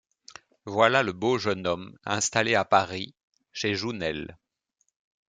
[0.65, 3.13] Voilà le beau jeune homme installé à Paris,
[3.53, 4.35] chez Jounel.